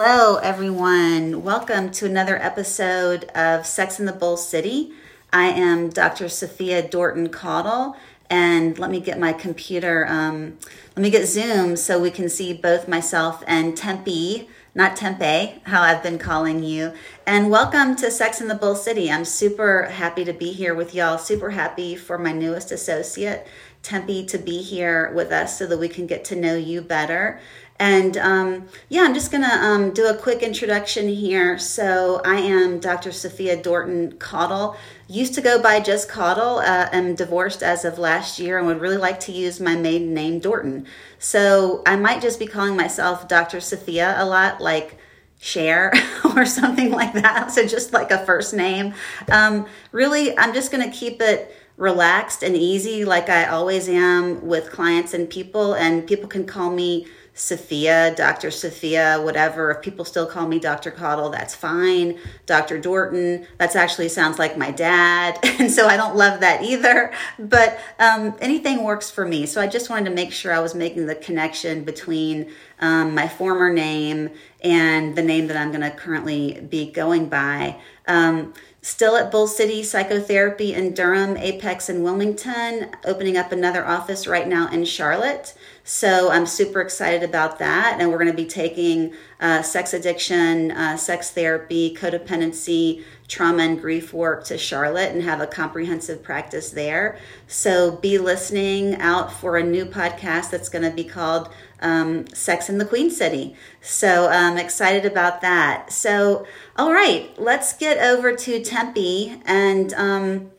Hello, 0.00 0.36
everyone. 0.36 1.42
Welcome 1.42 1.90
to 1.90 2.06
another 2.06 2.36
episode 2.40 3.24
of 3.34 3.66
Sex 3.66 3.98
in 3.98 4.06
the 4.06 4.12
Bull 4.12 4.36
City. 4.36 4.92
I 5.32 5.46
am 5.46 5.88
Dr. 5.88 6.28
Sophia 6.28 6.88
Dorton 6.88 7.32
Caudle, 7.32 7.96
and 8.30 8.78
let 8.78 8.92
me 8.92 9.00
get 9.00 9.18
my 9.18 9.32
computer, 9.32 10.06
um, 10.08 10.56
let 10.94 11.02
me 11.02 11.10
get 11.10 11.26
Zoom 11.26 11.74
so 11.74 11.98
we 11.98 12.12
can 12.12 12.28
see 12.28 12.52
both 12.52 12.86
myself 12.86 13.42
and 13.48 13.76
Tempe, 13.76 14.48
not 14.72 14.94
Tempe, 14.94 15.60
how 15.64 15.82
I've 15.82 16.04
been 16.04 16.18
calling 16.18 16.62
you. 16.62 16.92
And 17.26 17.50
welcome 17.50 17.96
to 17.96 18.08
Sex 18.08 18.40
in 18.40 18.46
the 18.46 18.54
Bull 18.54 18.76
City. 18.76 19.10
I'm 19.10 19.24
super 19.24 19.86
happy 19.86 20.24
to 20.24 20.32
be 20.32 20.52
here 20.52 20.76
with 20.76 20.94
y'all, 20.94 21.18
super 21.18 21.50
happy 21.50 21.96
for 21.96 22.18
my 22.18 22.30
newest 22.30 22.70
associate. 22.70 23.48
Tempe 23.82 24.26
to 24.26 24.38
be 24.38 24.62
here 24.62 25.12
with 25.12 25.32
us 25.32 25.58
so 25.58 25.66
that 25.66 25.78
we 25.78 25.88
can 25.88 26.06
get 26.06 26.24
to 26.26 26.36
know 26.36 26.56
you 26.56 26.82
better. 26.82 27.40
And 27.80 28.16
um, 28.16 28.68
yeah, 28.88 29.02
I'm 29.02 29.14
just 29.14 29.30
going 29.30 29.44
to 29.44 29.54
um, 29.54 29.92
do 29.92 30.08
a 30.08 30.16
quick 30.16 30.42
introduction 30.42 31.08
here. 31.08 31.58
So, 31.58 32.20
I 32.24 32.36
am 32.36 32.80
Dr. 32.80 33.12
Sophia 33.12 33.56
Dorton 33.56 34.18
Caudle. 34.18 34.76
Used 35.06 35.34
to 35.34 35.40
go 35.40 35.62
by 35.62 35.78
just 35.78 36.08
Caudle. 36.08 36.58
Uh, 36.58 36.88
am 36.92 37.14
divorced 37.14 37.62
as 37.62 37.84
of 37.84 37.98
last 37.98 38.40
year 38.40 38.58
and 38.58 38.66
would 38.66 38.80
really 38.80 38.96
like 38.96 39.20
to 39.20 39.32
use 39.32 39.60
my 39.60 39.76
maiden 39.76 40.12
name, 40.12 40.40
Dorton. 40.40 40.86
So, 41.20 41.82
I 41.86 41.94
might 41.94 42.20
just 42.20 42.40
be 42.40 42.46
calling 42.46 42.76
myself 42.76 43.28
Dr. 43.28 43.60
Sophia 43.60 44.16
a 44.18 44.26
lot, 44.26 44.60
like 44.60 44.98
Cher 45.38 45.92
or 46.36 46.44
something 46.44 46.90
like 46.90 47.12
that. 47.12 47.52
So, 47.52 47.64
just 47.64 47.92
like 47.92 48.10
a 48.10 48.24
first 48.26 48.54
name. 48.54 48.94
Um, 49.30 49.66
really, 49.92 50.36
I'm 50.36 50.52
just 50.52 50.72
going 50.72 50.90
to 50.90 50.96
keep 50.96 51.22
it 51.22 51.54
relaxed 51.76 52.42
and 52.42 52.56
easy, 52.56 53.04
like 53.04 53.28
I 53.28 53.46
always 53.46 53.88
am 53.88 54.44
with 54.44 54.70
clients 54.70 55.14
and 55.14 55.30
people. 55.30 55.74
And 55.74 56.06
people 56.08 56.28
can 56.28 56.44
call 56.44 56.72
me 56.72 57.06
Sophia, 57.38 58.12
Dr. 58.16 58.50
Sophia, 58.50 59.20
whatever. 59.22 59.70
If 59.70 59.80
people 59.80 60.04
still 60.04 60.26
call 60.26 60.48
me 60.48 60.58
Dr. 60.58 60.90
Caudle, 60.90 61.30
that's 61.30 61.54
fine. 61.54 62.18
Dr. 62.46 62.80
Dorton, 62.80 63.46
that's 63.58 63.76
actually 63.76 64.08
sounds 64.08 64.38
like 64.38 64.58
my 64.58 64.70
dad. 64.70 65.38
And 65.58 65.72
so 65.72 65.88
I 65.88 65.96
don't 65.96 66.14
love 66.14 66.40
that 66.40 66.62
either. 66.62 67.12
But 67.36 67.80
um, 67.98 68.36
anything 68.40 68.84
works 68.84 69.10
for 69.10 69.26
me. 69.26 69.44
So 69.44 69.60
I 69.60 69.66
just 69.66 69.90
wanted 69.90 70.08
to 70.08 70.14
make 70.14 70.32
sure 70.32 70.52
I 70.52 70.60
was 70.60 70.72
making 70.74 71.06
the 71.06 71.16
connection 71.16 71.82
between 71.82 72.52
um, 72.78 73.12
my 73.12 73.26
former 73.26 73.72
name 73.72 74.30
and 74.62 75.16
the 75.16 75.22
name 75.22 75.48
that 75.48 75.56
I'm 75.56 75.72
going 75.72 75.80
to 75.82 75.90
currently 75.90 76.60
be 76.70 76.92
going 76.92 77.28
by. 77.28 77.80
Um, 78.06 78.54
Still 78.80 79.16
at 79.16 79.30
Bull 79.30 79.48
City 79.48 79.82
Psychotherapy 79.82 80.72
in 80.72 80.94
Durham, 80.94 81.36
Apex, 81.36 81.88
and 81.88 82.04
Wilmington, 82.04 82.90
opening 83.04 83.36
up 83.36 83.50
another 83.50 83.84
office 83.84 84.26
right 84.26 84.46
now 84.46 84.70
in 84.70 84.84
Charlotte. 84.84 85.52
So 85.88 86.30
I'm 86.30 86.44
super 86.44 86.82
excited 86.82 87.22
about 87.22 87.60
that. 87.60 87.96
And 87.98 88.10
we're 88.10 88.18
going 88.18 88.30
to 88.30 88.36
be 88.36 88.44
taking 88.44 89.14
uh, 89.40 89.62
sex 89.62 89.94
addiction, 89.94 90.70
uh, 90.70 90.98
sex 90.98 91.30
therapy, 91.30 91.96
codependency, 91.98 93.04
trauma, 93.26 93.62
and 93.62 93.80
grief 93.80 94.12
work 94.12 94.44
to 94.44 94.58
Charlotte 94.58 95.12
and 95.12 95.22
have 95.22 95.40
a 95.40 95.46
comprehensive 95.46 96.22
practice 96.22 96.68
there. 96.68 97.18
So 97.46 97.96
be 97.96 98.18
listening 98.18 98.96
out 98.96 99.32
for 99.32 99.56
a 99.56 99.62
new 99.62 99.86
podcast 99.86 100.50
that's 100.50 100.68
going 100.68 100.84
to 100.84 100.94
be 100.94 101.04
called 101.04 101.48
um, 101.80 102.26
Sex 102.34 102.68
in 102.68 102.76
the 102.76 102.84
Queen 102.84 103.08
City. 103.10 103.56
So 103.80 104.28
I'm 104.28 104.58
excited 104.58 105.06
about 105.06 105.40
that. 105.40 105.90
So, 105.90 106.46
all 106.76 106.92
right, 106.92 107.30
let's 107.38 107.72
get 107.72 107.96
over 107.96 108.36
to 108.36 108.62
Tempe. 108.62 109.40
And 109.46 109.94
um, 109.94 110.50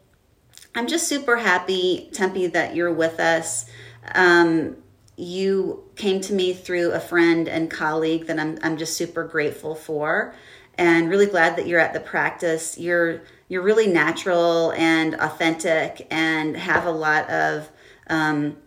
I'm 0.74 0.88
just 0.88 1.08
super 1.08 1.38
happy, 1.38 2.10
Tempe, 2.14 2.48
that 2.48 2.74
you're 2.74 2.92
with 2.92 3.20
us. 3.20 3.70
Um, 4.16 4.78
you 5.20 5.84
came 5.95 6.22
to 6.22 6.34
me 6.34 6.53
through 6.53 6.92
a 6.92 7.00
friend 7.00 7.48
and 7.48 7.70
colleague 7.70 8.28
that 8.28 8.39
I'm, 8.39 8.58
I'm 8.64 8.78
just 8.78 8.95
super 8.95 9.26
grateful 9.26 9.76
for 9.76 10.34
and 10.78 11.09
really 11.09 11.26
glad 11.26 11.58
that 11.58 11.67
you're 11.67 11.80
at 11.80 11.94
the 11.94 12.00
practice. 12.00 12.78
You're 12.78 13.22
you're 13.50 13.64
really 13.64 13.88
natural 13.88 14.72
and 14.73 15.16
authentic 15.16 16.08
and 16.09 16.56
have 16.56 16.86
a 16.86 16.92
lot 16.92 17.30
of 17.30 17.70
um, 18.08 18.58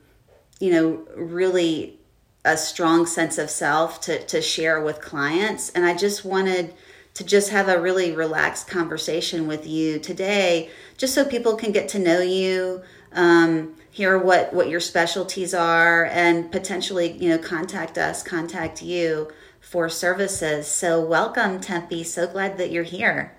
you 0.61 0.71
know 0.71 1.07
really 1.17 1.99
a 2.45 2.57
strong 2.57 3.07
sense 3.07 3.39
of 3.39 3.49
self 3.49 4.01
to, 4.03 4.23
to 4.27 4.43
share 4.43 4.81
with 4.83 5.01
clients. 5.01 5.71
And 5.71 5.87
I 5.87 5.97
just 5.97 6.25
wanted 6.25 6.75
to 7.15 7.25
just 7.25 7.51
have 7.51 7.69
a 7.69 7.81
really 7.81 8.13
relaxed 8.13 8.67
conversation 8.67 9.47
with 9.47 9.67
you 9.67 9.99
today, 10.01 10.71
just 10.97 11.15
so 11.15 11.25
people 11.25 11.55
can 11.55 11.71
get 11.73 11.89
to 11.91 11.99
know 11.99 12.21
you, 12.21 12.83
um, 13.13 13.77
hear 13.93 14.17
what 14.17 14.55
what 14.55 14.71
your 14.71 14.81
specialties 14.81 15.53
are 15.53 16.07
and 16.07 16.51
potentially 16.51 17.13
you 17.13 17.29
know 17.29 17.37
contact 17.39 17.99
us 17.99 18.23
contact 18.23 18.83
you 18.83 19.31
for 19.61 19.89
services. 19.89 20.67
So 20.67 21.05
welcome 21.05 21.61
tempe. 21.61 22.03
So 22.03 22.27
glad 22.27 22.57
that 22.57 22.73
you're 22.73 22.83
here. 22.85 23.37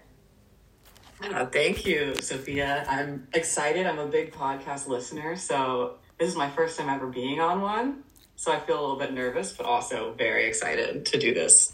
Uh, 1.21 1.47
thank 1.47 1.85
you 1.85 2.15
sophia. 2.21 2.85
I'm 2.87 3.27
excited. 3.33 3.87
I'm 3.87 3.97
a 3.97 4.05
big 4.05 4.31
podcast 4.31 4.87
listener 4.87 5.35
so 5.35 5.95
this 6.19 6.29
is 6.29 6.35
my 6.35 6.49
first 6.51 6.77
time 6.77 6.87
ever 6.87 7.07
being 7.07 7.41
on 7.41 7.59
one. 7.61 8.03
So 8.35 8.51
i 8.51 8.59
feel 8.59 8.79
a 8.79 8.81
little 8.81 8.99
bit 8.99 9.11
nervous 9.11 9.53
but 9.53 9.65
also 9.65 10.13
very 10.13 10.45
excited 10.45 11.05
to 11.07 11.17
do 11.17 11.33
this. 11.33 11.73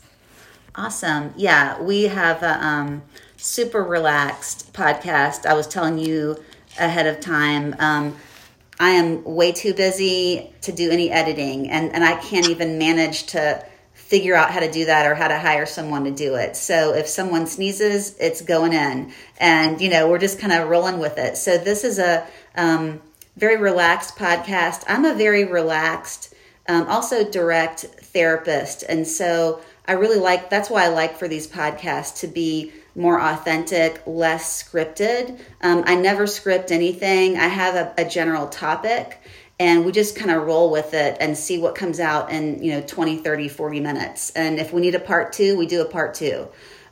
Awesome. 0.74 1.34
Yeah 1.36 1.82
we 1.82 2.04
have 2.04 2.44
a 2.44 2.66
um, 2.66 3.02
super 3.36 3.84
relaxed 3.84 4.72
podcast. 4.72 5.46
I 5.46 5.54
was 5.54 5.68
telling 5.68 5.98
you 5.98 6.42
ahead 6.80 7.08
of 7.08 7.20
time 7.20 7.76
um, 7.80 8.16
I 8.80 8.92
am 8.92 9.24
way 9.26 9.52
too 9.52 9.74
busy 9.74 10.54
to 10.62 10.72
do 10.72 10.90
any 10.90 11.12
editing 11.12 11.70
and, 11.70 11.94
and 11.94 12.04
I 12.04 12.16
can't 12.16 12.48
even 12.48 12.78
manage 12.78 13.26
to 13.28 13.66
figure 13.94 14.36
out 14.36 14.52
how 14.52 14.62
to 14.62 14.72
do 14.72 14.86
that 14.86 15.06
or 15.06 15.14
how 15.14 15.28
to 15.28 15.38
hire 15.38 15.66
someone 15.66 16.06
to 16.06 16.12
do 16.12 16.36
it. 16.36 16.56
So 16.56 16.96
if 16.96 17.08
someone 17.08 17.46
sneezes, 17.46 18.16
it's 18.20 18.42
going 18.42 18.74
in 18.74 19.12
and, 19.38 19.80
you 19.80 19.90
know, 19.90 20.10
we're 20.10 20.18
just 20.18 20.40
kind 20.40 20.54
of 20.54 20.70
rolling 20.70 20.98
with 20.98 21.18
it. 21.18 21.38
So 21.38 21.58
this 21.58 21.84
is 21.84 22.00
a 22.00 22.26
um, 22.56 23.02
very 23.36 23.58
relaxed 23.58 24.16
podcast. 24.16 24.84
I'm 24.88 25.06
a 25.06 25.14
very 25.14 25.44
relaxed, 25.44 26.34
um, 26.68 26.88
also 26.88 27.30
direct 27.30 27.82
therapist. 27.82 28.84
And 28.88 29.08
so 29.08 29.62
I 29.88 29.92
really 29.92 30.20
like, 30.20 30.50
that's 30.50 30.70
why 30.70 30.86
I 30.86 30.88
like 30.88 31.18
for 31.18 31.28
these 31.28 31.48
podcasts 31.48 32.22
to 32.22 32.28
be 32.28 32.72
more 32.96 33.22
authentic, 33.22 34.02
less 34.06 34.64
scripted. 34.64 35.40
Um, 35.62 35.84
I 35.86 35.96
never 35.96 36.28
script 36.28 36.72
anything. 36.72 37.38
I 37.38 37.48
have 37.48 37.76
a, 37.76 37.94
a 37.98 38.10
general 38.10 38.48
topic 38.48 39.22
and 39.60 39.86
we 39.86 39.92
just 39.92 40.16
kind 40.16 40.32
of 40.32 40.44
roll 40.46 40.72
with 40.72 40.94
it 40.94 41.18
and 41.20 41.38
see 41.38 41.58
what 41.58 41.76
comes 41.76 42.00
out 42.00 42.32
in, 42.32 42.64
you 42.64 42.72
know, 42.72 42.82
20, 42.82 43.18
30, 43.18 43.50
40 43.50 43.80
minutes. 43.82 44.32
And 44.32 44.58
if 44.58 44.72
we 44.72 44.82
need 44.82 44.96
a 44.96 45.00
part 45.00 45.34
two, 45.34 45.58
we 45.58 45.66
do 45.66 45.82
a 45.82 45.86
part 45.86 46.14
two. 46.14 46.48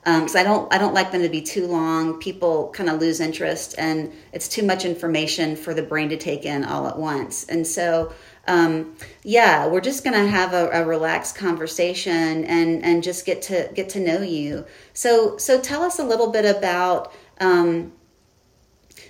Um, 0.05 0.27
I 0.35 0.43
don't, 0.43 0.73
I 0.73 0.77
don't 0.77 0.93
like 0.93 1.11
them 1.11 1.21
to 1.21 1.29
be 1.29 1.41
too 1.41 1.67
long. 1.67 2.19
People 2.19 2.69
kind 2.69 2.89
of 2.89 3.01
lose 3.01 3.19
interest, 3.19 3.75
and 3.77 4.13
it's 4.31 4.47
too 4.47 4.63
much 4.63 4.85
information 4.85 5.57
for 5.57 5.73
the 5.73 5.81
brain 5.81 6.07
to 6.09 6.17
take 6.17 6.45
in 6.45 6.63
all 6.63 6.87
at 6.87 6.97
once. 6.97 7.45
And 7.45 7.67
so, 7.67 8.13
um, 8.47 8.95
yeah, 9.23 9.67
we're 9.67 9.81
just 9.81 10.03
gonna 10.03 10.25
have 10.25 10.53
a, 10.53 10.69
a, 10.69 10.85
relaxed 10.85 11.35
conversation 11.35 12.45
and 12.45 12.83
and 12.83 13.03
just 13.03 13.25
get 13.25 13.41
to 13.43 13.69
get 13.75 13.89
to 13.89 13.99
know 13.99 14.21
you. 14.21 14.65
So 14.93 15.37
so 15.37 15.59
tell 15.59 15.83
us 15.83 15.99
a 15.99 16.03
little 16.03 16.31
bit 16.31 16.45
about 16.45 17.13
um, 17.39 17.91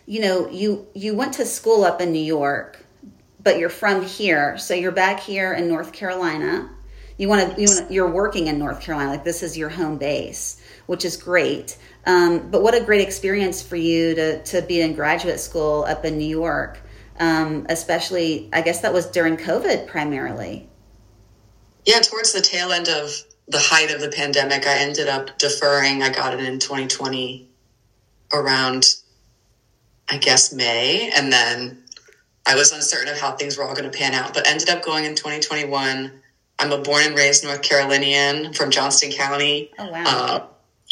you 0.07 0.21
know 0.21 0.49
you 0.49 0.87
you 0.95 1.15
went 1.15 1.33
to 1.35 1.45
school 1.45 1.83
up 1.83 2.01
in 2.01 2.11
New 2.11 2.23
York, 2.23 2.83
but 3.43 3.59
you're 3.59 3.69
from 3.69 4.03
here, 4.03 4.57
so 4.57 4.73
you're 4.73 4.91
back 4.91 5.19
here 5.19 5.53
in 5.53 5.67
North 5.67 5.93
Carolina. 5.93 6.71
You 7.17 7.29
want 7.29 7.55
to 7.55 7.61
you 7.61 7.67
wanna, 7.69 7.87
you're 7.91 8.09
working 8.09 8.47
in 8.47 8.57
North 8.57 8.81
Carolina, 8.81 9.11
like 9.11 9.23
this 9.23 9.43
is 9.43 9.55
your 9.55 9.69
home 9.69 9.97
base, 9.97 10.59
which 10.87 11.05
is 11.05 11.15
great. 11.15 11.77
Um, 12.07 12.49
but 12.49 12.63
what 12.63 12.73
a 12.73 12.83
great 12.83 13.01
experience 13.01 13.61
for 13.61 13.75
you 13.75 14.15
to 14.15 14.43
to 14.43 14.63
be 14.63 14.81
in 14.81 14.95
graduate 14.95 15.39
school 15.39 15.83
up 15.87 16.05
in 16.05 16.17
New 16.17 16.25
York 16.25 16.79
um, 17.19 17.65
especially, 17.69 18.49
I 18.53 18.61
guess 18.61 18.81
that 18.81 18.93
was 18.93 19.07
during 19.07 19.37
COVID 19.37 19.87
primarily. 19.87 20.67
Yeah, 21.85 21.99
towards 21.99 22.33
the 22.33 22.41
tail 22.41 22.71
end 22.71 22.89
of 22.89 23.11
the 23.47 23.59
height 23.59 23.91
of 23.91 24.01
the 24.01 24.09
pandemic, 24.09 24.67
I 24.67 24.79
ended 24.79 25.07
up 25.07 25.37
deferring. 25.37 26.03
I 26.03 26.09
got 26.09 26.33
it 26.33 26.41
in 26.41 26.59
2020 26.59 27.49
around, 28.33 28.95
I 30.09 30.17
guess, 30.17 30.53
May. 30.53 31.11
And 31.15 31.31
then 31.31 31.83
I 32.45 32.55
was 32.55 32.71
uncertain 32.71 33.09
of 33.09 33.19
how 33.19 33.31
things 33.33 33.57
were 33.57 33.63
all 33.63 33.73
going 33.73 33.89
to 33.89 33.97
pan 33.97 34.13
out, 34.13 34.33
but 34.33 34.47
ended 34.47 34.69
up 34.69 34.83
going 34.83 35.05
in 35.05 35.15
2021. 35.15 36.11
I'm 36.59 36.71
a 36.71 36.77
born 36.79 37.03
and 37.03 37.15
raised 37.15 37.43
North 37.43 37.61
Carolinian 37.61 38.53
from 38.53 38.71
Johnston 38.71 39.11
County. 39.11 39.71
Oh, 39.79 39.89
wow. 39.91 40.03
Uh, 40.05 40.45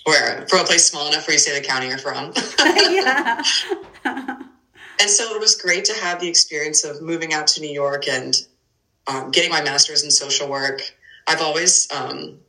where, 0.06 0.46
from 0.48 0.60
a 0.60 0.64
place 0.64 0.86
small 0.86 1.10
enough 1.10 1.28
where 1.28 1.34
you 1.34 1.40
say 1.40 1.60
the 1.60 1.66
county 1.66 1.88
you're 1.88 1.98
from. 1.98 2.32
yeah. 2.60 3.42
and 5.00 5.10
so 5.10 5.36
it 5.36 5.40
was 5.40 5.56
great 5.56 5.86
to 5.86 5.94
have 5.94 6.20
the 6.20 6.28
experience 6.28 6.84
of 6.84 7.02
moving 7.02 7.34
out 7.34 7.48
to 7.48 7.62
New 7.62 7.72
York 7.72 8.08
and 8.08 8.36
um, 9.08 9.32
getting 9.32 9.52
my 9.52 9.62
master's 9.62 10.04
in 10.04 10.12
social 10.12 10.50
work. 10.50 10.82
I've 11.28 11.42
always 11.42 11.92
um, 11.92 12.40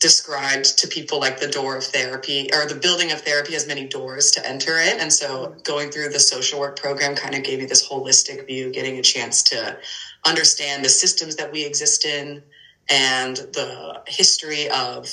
described 0.00 0.78
to 0.78 0.88
people 0.88 1.20
like 1.20 1.40
the 1.40 1.48
door 1.48 1.76
of 1.76 1.84
therapy 1.84 2.48
or 2.52 2.66
the 2.66 2.74
building 2.74 3.12
of 3.12 3.20
therapy 3.22 3.54
has 3.54 3.66
many 3.66 3.86
doors 3.86 4.30
to 4.32 4.46
enter 4.46 4.78
it. 4.78 5.00
And 5.00 5.12
so 5.12 5.56
going 5.64 5.90
through 5.90 6.10
the 6.10 6.20
social 6.20 6.60
work 6.60 6.78
program 6.78 7.16
kind 7.16 7.34
of 7.34 7.42
gave 7.42 7.58
me 7.58 7.66
this 7.66 7.88
holistic 7.88 8.46
view, 8.46 8.70
getting 8.70 8.98
a 8.98 9.02
chance 9.02 9.42
to 9.44 9.78
understand 10.26 10.84
the 10.84 10.88
systems 10.88 11.36
that 11.36 11.50
we 11.52 11.64
exist 11.64 12.04
in 12.04 12.42
and 12.90 13.36
the 13.36 14.02
history 14.06 14.68
of 14.70 15.08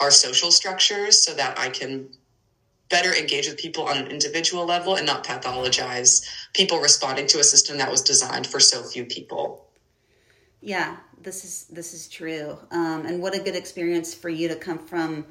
our 0.00 0.10
social 0.10 0.50
structures 0.50 1.20
so 1.20 1.34
that 1.34 1.58
I 1.58 1.68
can 1.68 2.08
better 2.92 3.12
engage 3.12 3.48
with 3.48 3.56
people 3.56 3.84
on 3.88 3.96
an 3.96 4.06
individual 4.06 4.64
level 4.66 4.94
and 4.94 5.04
not 5.04 5.24
pathologize 5.24 6.24
people 6.52 6.78
responding 6.78 7.26
to 7.26 7.40
a 7.40 7.44
system 7.44 7.78
that 7.78 7.90
was 7.90 8.02
designed 8.02 8.46
for 8.46 8.60
so 8.60 8.84
few 8.84 9.04
people. 9.04 9.66
Yeah, 10.60 10.98
this 11.20 11.44
is 11.44 11.64
this 11.70 11.94
is 11.94 12.06
true. 12.06 12.58
Um, 12.70 13.06
and 13.06 13.20
what 13.20 13.34
a 13.34 13.40
good 13.40 13.56
experience 13.56 14.14
for 14.14 14.28
you 14.28 14.46
to 14.48 14.54
come 14.54 14.78
from 14.78 15.26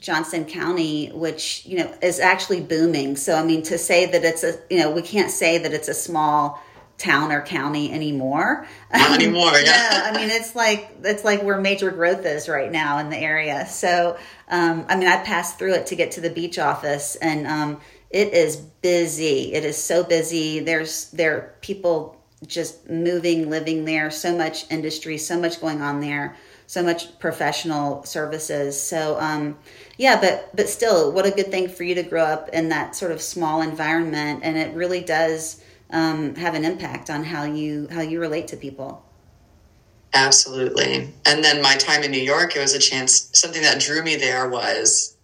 Johnston 0.00 0.46
County, 0.46 1.08
which 1.08 1.66
you 1.66 1.78
know 1.78 1.92
is 2.00 2.20
actually 2.20 2.62
booming. 2.62 3.16
So 3.16 3.34
I 3.34 3.44
mean, 3.44 3.62
to 3.64 3.76
say 3.76 4.06
that 4.06 4.24
it's 4.24 4.44
a 4.44 4.54
you 4.70 4.78
know 4.78 4.90
we 4.90 5.02
can't 5.02 5.30
say 5.30 5.58
that 5.58 5.74
it's 5.74 5.88
a 5.88 5.94
small 5.94 6.62
town 7.00 7.32
or 7.32 7.40
county 7.40 7.90
anymore. 7.90 8.66
Not 8.92 9.12
anymore, 9.20 9.52
yeah. 9.54 9.64
yeah. 9.64 10.02
I 10.04 10.16
mean, 10.16 10.30
it's 10.30 10.54
like 10.54 10.90
it's 11.02 11.24
like 11.24 11.42
where 11.42 11.60
major 11.60 11.90
growth 11.90 12.24
is 12.26 12.48
right 12.48 12.70
now 12.70 12.98
in 12.98 13.08
the 13.08 13.16
area. 13.16 13.66
So, 13.66 14.18
um, 14.48 14.84
I 14.88 14.96
mean, 14.96 15.08
I 15.08 15.22
passed 15.24 15.58
through 15.58 15.74
it 15.74 15.86
to 15.86 15.96
get 15.96 16.12
to 16.12 16.20
the 16.20 16.30
beach 16.30 16.58
office, 16.58 17.16
and 17.16 17.46
um, 17.46 17.80
it 18.10 18.34
is 18.34 18.56
busy. 18.56 19.54
It 19.54 19.64
is 19.64 19.82
so 19.82 20.04
busy. 20.04 20.60
There's 20.60 21.10
there 21.10 21.36
are 21.36 21.54
people 21.62 22.20
just 22.46 22.88
moving, 22.88 23.50
living 23.50 23.84
there. 23.84 24.10
So 24.10 24.36
much 24.36 24.70
industry, 24.70 25.18
so 25.18 25.40
much 25.40 25.60
going 25.60 25.80
on 25.80 26.00
there. 26.00 26.36
So 26.66 26.82
much 26.82 27.18
professional 27.18 28.04
services. 28.04 28.80
So, 28.80 29.18
um, 29.18 29.58
yeah, 29.96 30.20
but 30.20 30.54
but 30.54 30.68
still, 30.68 31.12
what 31.12 31.26
a 31.26 31.30
good 31.30 31.50
thing 31.50 31.68
for 31.68 31.82
you 31.82 31.94
to 31.94 32.02
grow 32.02 32.24
up 32.24 32.50
in 32.50 32.68
that 32.68 32.94
sort 32.94 33.10
of 33.10 33.22
small 33.22 33.62
environment, 33.62 34.40
and 34.42 34.56
it 34.56 34.74
really 34.74 35.00
does 35.00 35.62
um, 35.92 36.34
have 36.36 36.54
an 36.54 36.64
impact 36.64 37.10
on 37.10 37.24
how 37.24 37.44
you 37.44 37.88
how 37.90 38.00
you 38.00 38.20
relate 38.20 38.48
to 38.48 38.56
people. 38.56 39.04
Absolutely. 40.12 41.12
And 41.24 41.44
then 41.44 41.62
my 41.62 41.76
time 41.76 42.02
in 42.02 42.10
New 42.10 42.18
York, 42.18 42.56
it 42.56 42.60
was 42.60 42.74
a 42.74 42.78
chance. 42.78 43.30
Something 43.32 43.62
that 43.62 43.80
drew 43.80 44.02
me 44.02 44.16
there 44.16 44.48
was 44.48 45.16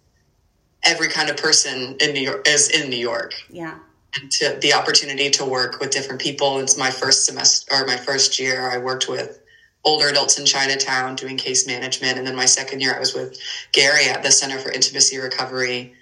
every 0.83 1.09
kind 1.09 1.29
of 1.29 1.37
person 1.37 1.97
in 1.99 2.13
New 2.13 2.21
York 2.21 2.47
is 2.47 2.69
in 2.69 2.89
New 2.89 2.97
York. 2.97 3.33
Yeah. 3.49 3.79
And 4.19 4.31
to 4.31 4.57
the 4.61 4.73
opportunity 4.73 5.29
to 5.31 5.45
work 5.45 5.79
with 5.79 5.91
different 5.91 6.21
people. 6.21 6.59
It's 6.59 6.77
my 6.77 6.89
first 6.89 7.25
semester 7.25 7.75
or 7.75 7.85
my 7.85 7.97
first 7.97 8.39
year. 8.39 8.71
I 8.71 8.77
worked 8.77 9.09
with 9.09 9.41
older 9.83 10.07
adults 10.07 10.39
in 10.39 10.45
Chinatown 10.45 11.15
doing 11.15 11.37
case 11.37 11.67
management, 11.67 12.17
and 12.17 12.25
then 12.25 12.35
my 12.35 12.45
second 12.45 12.81
year 12.81 12.95
I 12.95 12.99
was 12.99 13.13
with 13.13 13.37
Gary 13.73 14.05
at 14.05 14.23
the 14.23 14.31
Center 14.31 14.59
for 14.59 14.71
Intimacy 14.71 15.17
Recovery, 15.17 15.93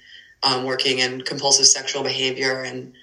um, 0.44 0.63
working 0.63 1.00
in 1.00 1.21
compulsive 1.21 1.65
sexual 1.65 2.03
behavior 2.03 2.63
and 2.63 2.94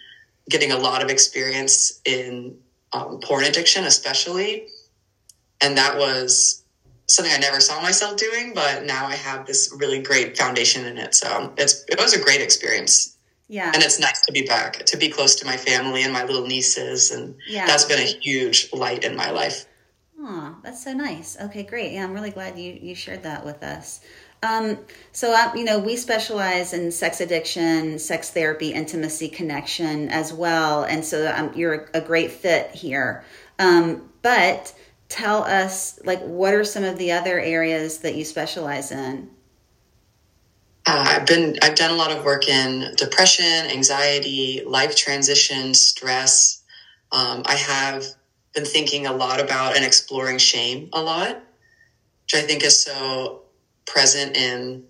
getting 0.48 0.72
a 0.72 0.78
lot 0.78 1.02
of 1.02 1.10
experience 1.10 2.00
in 2.04 2.56
um, 2.92 3.20
porn 3.20 3.44
addiction, 3.44 3.84
especially. 3.84 4.66
And 5.60 5.76
that 5.76 5.96
was 5.96 6.62
something 7.06 7.32
I 7.32 7.38
never 7.38 7.60
saw 7.60 7.80
myself 7.80 8.16
doing, 8.16 8.52
but 8.54 8.84
now 8.84 9.06
I 9.06 9.14
have 9.16 9.46
this 9.46 9.74
really 9.76 10.00
great 10.00 10.36
foundation 10.36 10.86
in 10.86 10.98
it. 10.98 11.14
So 11.14 11.52
it's 11.56 11.84
it 11.88 11.98
was 11.98 12.14
a 12.14 12.20
great 12.20 12.40
experience. 12.40 13.16
Yeah. 13.48 13.70
And 13.74 13.82
it's 13.82 14.00
nice 14.00 14.22
to 14.22 14.32
be 14.32 14.42
back, 14.46 14.84
to 14.86 14.96
be 14.96 15.10
close 15.10 15.34
to 15.36 15.46
my 15.46 15.56
family 15.56 16.02
and 16.02 16.12
my 16.12 16.24
little 16.24 16.46
nieces. 16.46 17.10
And 17.10 17.34
yeah. 17.46 17.66
that's 17.66 17.84
been 17.84 17.98
a 17.98 18.18
huge 18.22 18.72
light 18.72 19.04
in 19.04 19.14
my 19.14 19.30
life. 19.30 19.66
Oh, 20.18 20.56
that's 20.62 20.82
so 20.82 20.94
nice. 20.94 21.36
Okay, 21.38 21.62
great. 21.62 21.92
Yeah, 21.92 22.04
I'm 22.04 22.14
really 22.14 22.30
glad 22.30 22.58
you, 22.58 22.72
you 22.80 22.94
shared 22.94 23.24
that 23.24 23.44
with 23.44 23.62
us. 23.62 24.00
Um, 24.42 24.78
so, 25.12 25.36
you 25.54 25.62
know, 25.62 25.78
we 25.78 25.96
specialize 25.96 26.72
in 26.72 26.90
sex 26.90 27.20
addiction, 27.20 27.98
sex 27.98 28.30
therapy, 28.30 28.72
intimacy, 28.72 29.28
connection 29.28 30.08
as 30.08 30.32
well. 30.32 30.82
And 30.82 31.04
so 31.04 31.32
um, 31.32 31.52
you're 31.54 31.88
a 31.94 32.00
great 32.00 32.32
fit 32.32 32.72
here. 32.72 33.24
Um, 33.60 34.10
but 34.22 34.74
tell 35.08 35.44
us, 35.44 36.00
like, 36.04 36.20
what 36.22 36.54
are 36.54 36.64
some 36.64 36.82
of 36.82 36.98
the 36.98 37.12
other 37.12 37.38
areas 37.38 37.98
that 37.98 38.16
you 38.16 38.24
specialize 38.24 38.90
in? 38.90 39.30
Uh, 40.86 41.04
I've 41.06 41.26
been, 41.26 41.58
I've 41.62 41.76
done 41.76 41.92
a 41.92 41.96
lot 41.96 42.10
of 42.10 42.24
work 42.24 42.48
in 42.48 42.94
depression, 42.96 43.44
anxiety, 43.44 44.62
life 44.66 44.96
transition, 44.96 45.74
stress. 45.74 46.64
Um, 47.12 47.42
I 47.46 47.54
have 47.54 48.04
been 48.54 48.64
thinking 48.64 49.06
a 49.06 49.12
lot 49.12 49.40
about 49.40 49.76
and 49.76 49.84
exploring 49.84 50.38
shame 50.38 50.88
a 50.92 51.00
lot, 51.00 51.36
which 52.24 52.34
I 52.34 52.40
think 52.40 52.64
is 52.64 52.82
so 52.82 53.42
present 53.86 54.36
in 54.36 54.84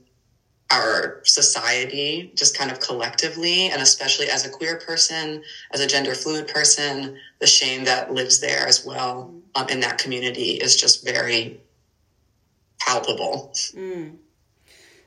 our 0.73 1.21
society, 1.25 2.33
just 2.35 2.57
kind 2.57 2.71
of 2.71 2.81
collectively, 2.81 3.69
and 3.69 3.83
especially 3.83 4.31
as 4.31 4.47
a 4.47 4.51
queer 4.51 4.77
person, 4.79 5.43
as 5.73 5.81
a 5.81 5.87
gender 5.87 6.15
fluid 6.15 6.49
person, 6.49 7.17
the 7.41 7.47
shame 7.47 7.85
that 7.85 8.13
lives 8.13 8.41
there 8.41 8.67
as 8.67 8.85
well 8.85 9.35
um, 9.55 9.69
in 9.69 9.81
that 9.81 9.99
community 9.99 10.53
is 10.53 10.75
just 10.77 11.05
very 11.05 11.61
palpable. 12.81 13.53
Mm. 13.77 14.17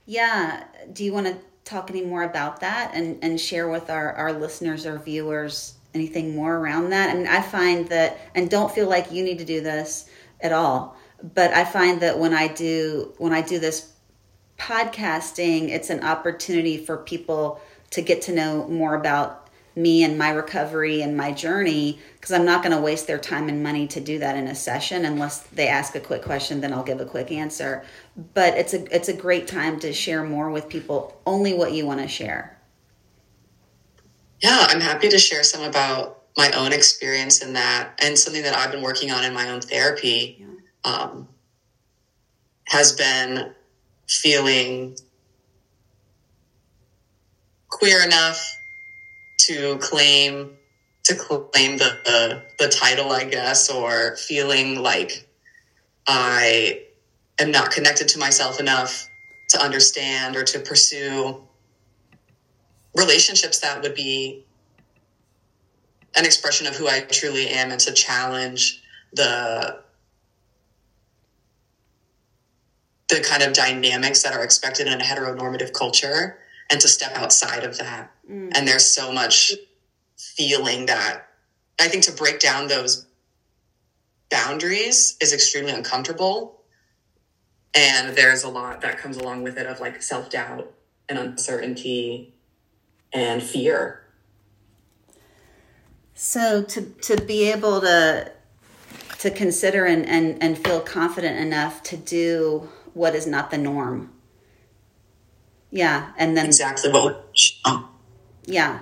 Yeah. 0.05 0.65
Do 0.93 1.03
you 1.03 1.11
want 1.13 1.25
to 1.25 1.35
talk 1.63 1.89
any 1.89 2.03
more 2.03 2.23
about 2.23 2.59
that 2.59 2.91
and, 2.93 3.17
and 3.23 3.41
share 3.41 3.67
with 3.67 3.89
our, 3.89 4.13
our 4.13 4.33
listeners 4.33 4.85
or 4.85 4.99
viewers 4.99 5.73
anything 5.95 6.35
more 6.35 6.57
around 6.57 6.91
that? 6.91 7.09
I 7.09 7.15
mean, 7.15 7.27
I 7.27 7.41
find 7.41 7.87
that, 7.89 8.19
and 8.35 8.51
don't 8.51 8.71
feel 8.71 8.87
like 8.87 9.11
you 9.11 9.23
need 9.23 9.39
to 9.39 9.45
do 9.45 9.61
this 9.61 10.07
at 10.41 10.53
all 10.53 10.95
but 11.21 11.51
I 11.53 11.65
find 11.65 12.01
that 12.01 12.19
when 12.19 12.33
I 12.33 12.47
do 12.47 13.13
when 13.17 13.33
I 13.33 13.41
do 13.41 13.59
this 13.59 13.93
podcasting, 14.57 15.69
it's 15.69 15.89
an 15.89 16.03
opportunity 16.03 16.77
for 16.77 16.97
people 16.97 17.59
to 17.91 18.01
get 18.01 18.21
to 18.23 18.33
know 18.33 18.67
more 18.67 18.95
about 18.95 19.49
me 19.75 20.03
and 20.03 20.17
my 20.17 20.29
recovery 20.29 21.01
and 21.01 21.17
my 21.17 21.31
journey 21.31 21.99
because 22.13 22.31
I'm 22.31 22.45
not 22.45 22.63
going 22.63 22.73
to 22.73 22.81
waste 22.81 23.07
their 23.07 23.17
time 23.17 23.49
and 23.49 23.61
money 23.61 23.87
to 23.87 23.99
do 23.99 24.19
that 24.19 24.37
in 24.37 24.47
a 24.47 24.55
session 24.55 25.03
unless 25.03 25.41
they 25.47 25.67
ask 25.67 25.95
a 25.95 25.99
quick 25.99 26.21
question 26.21 26.61
then 26.61 26.71
I'll 26.71 26.83
give 26.83 27.01
a 27.01 27.05
quick 27.05 27.31
answer. 27.31 27.83
But 28.33 28.57
it's 28.57 28.73
a 28.73 28.95
it's 28.95 29.09
a 29.09 29.13
great 29.13 29.47
time 29.47 29.79
to 29.81 29.91
share 29.91 30.23
more 30.23 30.49
with 30.49 30.69
people 30.69 31.21
only 31.25 31.53
what 31.53 31.73
you 31.73 31.85
want 31.85 32.01
to 32.01 32.07
share. 32.07 32.57
Yeah 34.41 34.65
I'm 34.69 34.81
happy 34.81 35.09
to 35.09 35.17
share 35.17 35.43
some 35.43 35.63
about 35.63 36.21
my 36.37 36.51
own 36.51 36.73
experience 36.73 37.41
in 37.41 37.53
that 37.53 37.99
and 37.99 38.17
something 38.17 38.43
that 38.43 38.55
I've 38.55 38.71
been 38.71 38.81
working 38.81 39.11
on 39.11 39.23
in 39.25 39.33
my 39.33 39.49
own 39.49 39.61
therapy. 39.61 40.37
Yeah 40.39 40.54
um, 40.85 41.27
has 42.67 42.93
been 42.93 43.53
feeling 44.07 44.95
queer 47.69 48.01
enough 48.03 48.57
to 49.39 49.77
claim 49.79 50.51
to 51.03 51.13
claim 51.13 51.77
the, 51.77 51.99
the, 52.03 52.41
the 52.57 52.67
title, 52.67 53.11
I 53.11 53.25
guess, 53.25 53.69
or 53.69 54.15
feeling 54.15 54.81
like 54.81 55.27
I 56.07 56.81
am 57.39 57.51
not 57.51 57.69
connected 57.69 58.07
to 58.09 58.19
myself 58.19 58.59
enough 58.59 59.07
to 59.49 59.61
understand 59.61 60.35
or 60.35 60.43
to 60.45 60.59
pursue 60.59 61.43
relationships 62.95 63.59
that 63.59 63.83
would 63.83 63.93
be 63.93 64.45
an 66.15 66.25
expression 66.25 66.65
of 66.65 66.75
who 66.75 66.87
I 66.87 67.01
truly 67.01 67.49
am 67.49 67.71
and 67.71 67.79
to 67.81 67.93
challenge 67.93 68.81
the 69.13 69.84
the 73.09 73.21
kind 73.21 73.43
of 73.43 73.53
dynamics 73.53 74.23
that 74.23 74.33
are 74.33 74.43
expected 74.43 74.87
in 74.87 74.99
a 74.99 75.03
heteronormative 75.03 75.73
culture 75.73 76.39
and 76.71 76.81
to 76.81 76.87
step 76.87 77.11
outside 77.15 77.63
of 77.63 77.77
that. 77.77 78.11
Mm. 78.29 78.51
And 78.55 78.67
there's 78.67 78.85
so 78.85 79.11
much 79.11 79.53
feeling 80.17 80.87
that 80.87 81.27
I 81.79 81.87
think 81.87 82.03
to 82.05 82.11
break 82.11 82.39
down 82.39 82.67
those 82.67 83.05
boundaries 84.29 85.17
is 85.21 85.33
extremely 85.33 85.71
uncomfortable. 85.71 86.61
And 87.75 88.15
there's 88.15 88.43
a 88.43 88.49
lot 88.49 88.81
that 88.81 88.97
comes 88.97 89.17
along 89.17 89.43
with 89.43 89.57
it 89.57 89.67
of 89.67 89.79
like 89.79 90.01
self 90.01 90.29
doubt 90.29 90.73
and 91.09 91.19
uncertainty 91.19 92.33
and 93.13 93.43
fear. 93.43 94.01
So 96.13 96.63
to 96.63 96.81
to 96.81 97.17
be 97.17 97.51
able 97.51 97.81
to 97.81 98.31
to 99.19 99.31
consider 99.31 99.85
and, 99.85 100.05
and, 100.05 100.41
and 100.41 100.57
feel 100.57 100.79
confident 100.79 101.39
enough 101.39 101.81
to 101.81 101.97
do 101.97 102.69
what 102.95 103.13
is 103.13 103.27
not 103.27 103.51
the 103.51 103.57
norm. 103.57 104.09
Yeah, 105.69 106.13
and 106.17 106.35
then 106.35 106.47
exactly 106.47 106.91
what. 106.91 107.29
Yeah, 108.45 108.79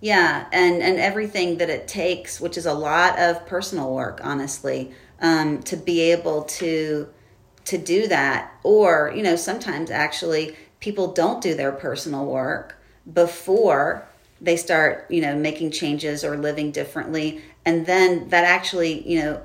yeah, 0.00 0.46
and 0.52 0.82
and 0.82 0.98
everything 1.00 1.58
that 1.58 1.70
it 1.70 1.88
takes, 1.88 2.40
which 2.40 2.56
is 2.56 2.66
a 2.66 2.74
lot 2.74 3.18
of 3.18 3.46
personal 3.46 3.92
work, 3.92 4.20
honestly, 4.22 4.92
um, 5.20 5.62
to 5.62 5.76
be 5.76 6.12
able 6.12 6.42
to 6.42 7.08
to 7.64 7.78
do 7.78 8.06
that. 8.08 8.52
Or 8.62 9.12
you 9.16 9.22
know, 9.22 9.36
sometimes 9.36 9.90
actually 9.90 10.54
people 10.78 11.12
don't 11.12 11.42
do 11.42 11.54
their 11.54 11.72
personal 11.72 12.26
work 12.26 12.76
before 13.10 14.06
they 14.38 14.58
start, 14.58 15.06
you 15.08 15.22
know, 15.22 15.34
making 15.34 15.70
changes 15.70 16.22
or 16.22 16.36
living 16.36 16.70
differently, 16.70 17.40
and 17.64 17.86
then 17.86 18.28
that 18.28 18.44
actually, 18.44 19.08
you 19.08 19.22
know 19.22 19.42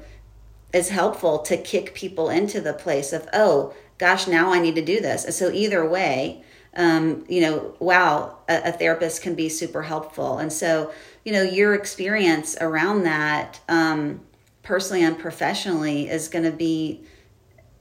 is 0.73 0.89
helpful 0.89 1.39
to 1.39 1.57
kick 1.57 1.93
people 1.93 2.29
into 2.29 2.61
the 2.61 2.73
place 2.73 3.11
of 3.13 3.27
oh 3.33 3.73
gosh, 4.01 4.27
now 4.27 4.51
I 4.51 4.59
need 4.59 4.73
to 4.75 4.81
do 4.81 4.99
this. 4.99 5.25
And 5.25 5.33
so 5.33 5.51
either 5.51 5.87
way, 5.87 6.43
um, 6.75 7.23
you 7.29 7.39
know, 7.39 7.75
wow, 7.77 8.39
a, 8.49 8.69
a, 8.69 8.71
therapist 8.71 9.21
can 9.21 9.35
be 9.35 9.47
super 9.47 9.83
helpful. 9.83 10.39
And 10.39 10.51
so, 10.51 10.91
you 11.23 11.31
know, 11.31 11.43
your 11.43 11.75
experience 11.75 12.57
around 12.59 13.03
that, 13.03 13.59
um, 13.69 14.21
personally 14.63 15.03
and 15.03 15.19
professionally, 15.19 16.09
is 16.09 16.29
going 16.29 16.45
to 16.45 16.51
be 16.51 17.03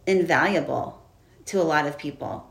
invaluable 0.07 1.03
to 1.47 1.59
a 1.59 1.65
lot 1.65 1.87
of 1.87 1.97
people. 1.97 2.47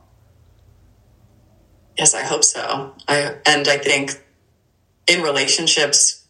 Yes, 1.95 2.15
I 2.15 2.23
hope 2.23 2.43
so. 2.43 2.95
I 3.07 3.35
and 3.45 3.67
I 3.67 3.77
think 3.77 4.23
in 5.05 5.21
relationships, 5.21 6.25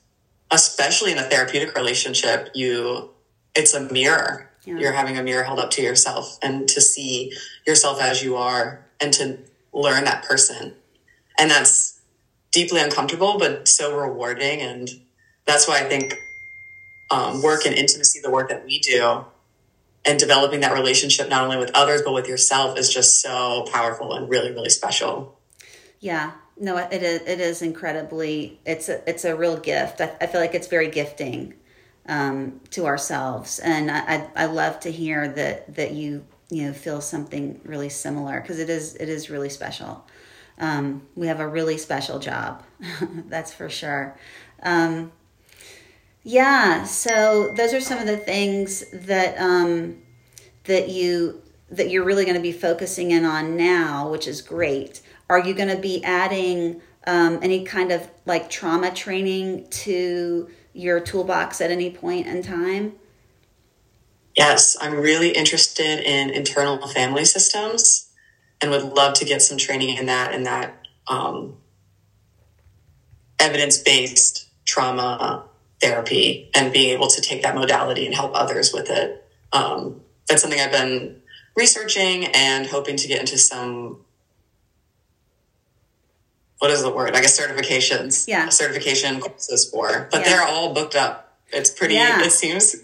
especially 0.52 1.14
in 1.14 1.20
a 1.20 1.24
therapeutic 1.24 1.74
relationship, 1.76 2.50
you 2.54 3.12
it's 3.56 3.74
a 3.74 3.82
mirror. 3.94 4.49
Yeah. 4.70 4.78
You're 4.78 4.94
having 4.94 5.18
a 5.18 5.24
mirror 5.24 5.44
held 5.44 5.60
up 5.60 5.72
to 5.72 5.82
yourself 5.82 6.38
and 6.42 6.68
to 6.70 6.82
see 6.82 7.34
yourself 7.66 8.02
as 8.02 8.24
you 8.24 8.36
are 8.36 8.86
and 9.00 9.12
to 9.14 9.40
learn 9.74 10.06
that 10.06 10.24
person. 10.24 10.74
And 11.38 11.50
that's 11.50 12.00
deeply 12.52 12.82
uncomfortable, 12.82 13.40
but 13.40 13.68
so 13.68 13.98
rewarding. 13.98 14.62
And 14.62 14.90
that's 15.46 15.68
why 15.68 15.80
I 15.80 15.84
think 15.84 16.20
um, 17.10 17.42
work 17.42 17.66
and 17.66 17.76
intimacy, 17.76 18.20
the 18.22 18.30
work 18.30 18.50
that 18.50 18.66
we 18.66 18.80
do, 18.80 19.26
and 20.06 20.20
developing 20.20 20.62
that 20.62 20.74
relationship 20.74 21.30
not 21.30 21.44
only 21.44 21.58
with 21.58 21.72
others 21.74 22.02
but 22.02 22.14
with 22.14 22.28
yourself 22.28 22.78
is 22.78 22.92
just 22.92 23.22
so 23.22 23.66
powerful 23.72 24.14
and 24.14 24.30
really 24.30 24.52
really 24.52 24.70
special 24.70 25.40
yeah 26.00 26.32
no 26.58 26.78
it 26.78 27.04
is 27.04 27.22
it 27.22 27.40
is 27.40 27.62
incredibly 27.62 28.60
it's 28.66 28.90
a 28.90 29.08
it's 29.10 29.26
a 29.26 29.36
real 29.36 29.58
gift 29.58 30.02
i, 30.02 30.12
I 30.22 30.28
feel 30.28 30.42
like 30.42 30.56
it's 30.56 30.68
very 30.68 30.90
gifting 30.90 31.54
um, 32.10 32.60
to 32.72 32.88
ourselves. 32.88 33.60
And 33.60 33.90
I, 33.90 34.00
I, 34.00 34.28
I 34.36 34.46
love 34.48 34.82
to 34.82 34.92
hear 34.92 35.30
that 35.30 35.76
that 35.76 35.92
you 35.92 36.26
you 36.50 36.66
know 36.66 36.74
feel 36.74 37.00
something 37.00 37.62
really 37.64 37.90
similar 37.90 38.42
because 38.42 38.60
it 38.60 38.70
is 38.70 38.96
it 38.96 39.08
is 39.08 39.30
really 39.30 39.50
special. 39.50 40.06
Um, 40.58 41.04
we 41.16 41.28
have 41.28 41.40
a 41.40 41.48
really 41.48 41.78
special 41.78 42.20
job 42.20 42.64
that's 43.28 43.54
for 43.54 43.70
sure. 43.70 44.18
Um, 44.62 45.14
yeah, 46.24 46.84
so 46.84 47.54
those 47.56 47.74
are 47.74 47.80
some 47.80 48.00
of 48.00 48.08
the 48.08 48.18
things 48.18 48.84
that 48.92 49.40
um, 49.40 50.02
that 50.66 50.90
you 50.90 51.42
that 51.72 51.92
you're 51.92 52.04
really 52.04 52.26
going 52.26 52.36
to 52.36 52.42
be 52.42 52.52
focusing 52.52 53.12
in 53.12 53.24
on 53.24 53.56
now, 53.56 54.10
which 54.10 54.28
is 54.28 54.42
great. 54.42 55.02
Are 55.30 55.40
you 55.40 55.54
going 55.54 55.70
to 55.70 55.80
be 55.80 56.04
adding 56.04 56.82
um, 57.06 57.40
any 57.44 57.64
kind 57.64 57.92
of 57.92 58.10
like 58.26 58.50
trauma 58.50 58.92
training 58.92 59.68
to 59.70 60.50
your 60.80 61.00
toolbox 61.00 61.62
at 61.62 61.72
any 61.72 61.92
point 61.92 62.26
in 62.26 62.42
time? 62.42 62.94
Yes, 64.36 64.78
I'm 64.80 64.96
really 64.96 65.32
interested 65.32 66.00
in 66.00 66.30
internal 66.30 66.88
family 66.88 67.26
systems 67.26 68.10
and 68.62 68.72
would 68.72 68.84
love 68.84 69.14
to 69.16 69.26
get 69.26 69.42
some 69.42 69.58
training 69.58 69.98
in 69.98 70.06
that 70.06 70.34
and 70.34 70.46
that 70.46 70.88
um, 71.08 71.58
evidence 73.40 73.80
based 73.80 74.48
trauma 74.66 75.46
therapy 75.82 76.50
and 76.54 76.72
being 76.72 76.92
able 76.92 77.08
to 77.08 77.22
take 77.22 77.42
that 77.44 77.56
modality 77.56 78.06
and 78.06 78.14
help 78.14 78.32
others 78.36 78.74
with 78.74 78.90
it. 78.90 79.28
Um, 79.52 80.02
that's 80.28 80.42
something 80.42 80.60
I've 80.60 80.72
been 80.72 81.22
researching 81.56 82.26
and 82.28 82.68
hoping 82.68 82.96
to 82.98 83.08
get 83.08 83.20
into 83.20 83.38
some. 83.38 84.06
What 86.60 86.72
is 86.72 86.84
the 86.84 86.92
word? 86.92 87.16
I 87.16 87.22
guess 87.22 87.40
certifications. 87.40 88.28
Yeah. 88.28 88.50
Certification 88.50 89.20
courses 89.20 89.70
for, 89.70 90.08
but 90.12 90.22
yeah. 90.22 90.30
they're 90.30 90.44
all 90.44 90.74
booked 90.74 90.96
up. 90.96 91.26
It's 91.52 91.72
pretty. 91.72 91.96
Yeah. 91.96 92.24
It 92.24 92.32
seems. 92.32 92.76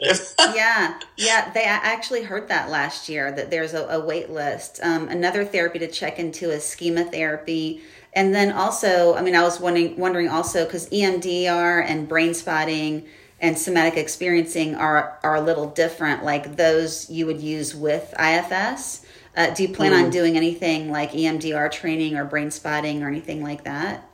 yeah, 0.54 1.00
yeah. 1.16 1.50
They 1.50 1.64
I 1.64 1.80
actually 1.82 2.22
heard 2.22 2.48
that 2.48 2.70
last 2.70 3.08
year 3.08 3.32
that 3.32 3.50
there's 3.50 3.74
a, 3.74 3.84
a 3.86 4.04
wait 4.04 4.30
list. 4.30 4.78
Um, 4.82 5.08
another 5.08 5.44
therapy 5.44 5.80
to 5.80 5.88
check 5.88 6.20
into 6.20 6.50
is 6.50 6.64
schema 6.64 7.04
therapy 7.04 7.82
and 8.14 8.34
then 8.34 8.52
also, 8.52 9.14
I 9.14 9.22
mean, 9.22 9.34
I 9.34 9.42
was 9.42 9.58
wondering, 9.58 9.96
wondering 9.96 10.28
also 10.28 10.64
because 10.64 10.88
EMDR 10.90 11.84
and 11.86 12.08
brain 12.08 12.34
spotting 12.34 13.06
and 13.40 13.58
somatic 13.58 13.96
experiencing 13.96 14.74
are 14.76 15.18
are 15.22 15.34
a 15.34 15.40
little 15.40 15.68
different. 15.68 16.22
Like 16.22 16.56
those 16.56 17.08
you 17.10 17.26
would 17.26 17.40
use 17.40 17.74
with 17.74 18.14
IFS. 18.18 19.04
Uh, 19.36 19.50
do 19.50 19.62
you 19.62 19.68
plan 19.70 19.92
mm. 19.92 20.04
on 20.04 20.10
doing 20.10 20.36
anything 20.36 20.90
like 20.90 21.12
EMDR 21.12 21.70
training 21.70 22.16
or 22.16 22.24
brain 22.24 22.50
spotting 22.50 23.02
or 23.02 23.08
anything 23.08 23.42
like 23.42 23.64
that? 23.64 24.08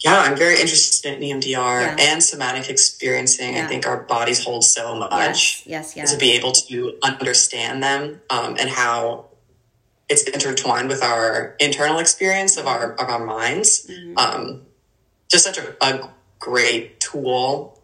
Yeah, 0.00 0.18
I'm 0.18 0.36
very 0.36 0.54
interested 0.54 1.14
in 1.14 1.20
EMDR 1.20 1.52
yeah. 1.52 1.96
and 1.98 2.22
somatic 2.22 2.68
experiencing. 2.68 3.54
Yeah. 3.54 3.64
I 3.64 3.66
think 3.66 3.86
our 3.86 4.02
bodies 4.02 4.44
hold 4.44 4.64
so 4.64 4.94
much. 4.94 5.62
Yes, 5.64 5.66
yes, 5.66 5.96
yes. 5.96 6.12
To 6.12 6.18
be 6.18 6.32
able 6.32 6.52
to 6.52 6.98
understand 7.02 7.82
them 7.82 8.20
um, 8.28 8.56
and 8.58 8.68
how 8.68 9.26
it's 10.08 10.24
intertwined 10.24 10.88
with 10.88 11.02
our 11.02 11.56
internal 11.58 11.98
experience 11.98 12.56
of 12.56 12.66
our 12.66 12.92
of 12.92 13.08
our 13.08 13.24
minds. 13.24 13.86
Mm-hmm. 13.86 14.18
Um, 14.18 14.62
just 15.28 15.44
such 15.44 15.58
a, 15.58 15.74
a, 15.80 16.10
great 16.38 17.00
tool 17.00 17.80